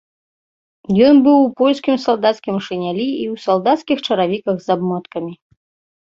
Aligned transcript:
Ён 1.07 1.15
быў 1.25 1.37
у 1.41 1.49
польскім 1.59 1.95
салдацкім 2.05 2.57
шынялі 2.67 3.05
і 3.07 3.25
ў 3.33 3.43
салдацкіх 3.45 3.97
чаравіках 4.07 4.57
з 4.65 4.73
абмоткамі. 4.77 5.33